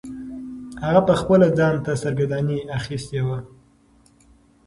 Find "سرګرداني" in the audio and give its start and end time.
2.01-2.57